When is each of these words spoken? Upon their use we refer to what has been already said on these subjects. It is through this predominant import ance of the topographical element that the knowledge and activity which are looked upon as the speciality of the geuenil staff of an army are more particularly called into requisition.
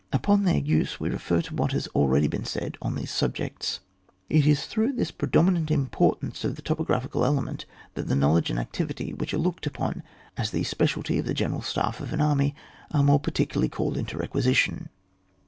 Upon 0.11 0.45
their 0.45 0.57
use 0.57 0.99
we 0.99 1.11
refer 1.11 1.43
to 1.43 1.53
what 1.53 1.73
has 1.73 1.85
been 1.85 1.93
already 2.01 2.43
said 2.45 2.75
on 2.81 2.95
these 2.95 3.11
subjects. 3.11 3.81
It 4.31 4.47
is 4.47 4.65
through 4.65 4.93
this 4.93 5.11
predominant 5.11 5.69
import 5.69 6.23
ance 6.23 6.43
of 6.43 6.55
the 6.55 6.63
topographical 6.63 7.23
element 7.23 7.67
that 7.93 8.07
the 8.07 8.15
knowledge 8.15 8.49
and 8.49 8.57
activity 8.57 9.13
which 9.13 9.31
are 9.31 9.37
looked 9.37 9.67
upon 9.67 10.01
as 10.37 10.49
the 10.49 10.63
speciality 10.63 11.19
of 11.19 11.27
the 11.27 11.35
geuenil 11.35 11.61
staff 11.63 11.99
of 11.99 12.13
an 12.13 12.19
army 12.19 12.55
are 12.89 13.03
more 13.03 13.19
particularly 13.19 13.69
called 13.69 13.95
into 13.95 14.17
requisition. 14.17 14.89